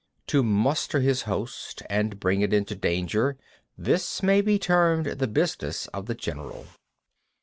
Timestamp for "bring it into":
2.19-2.73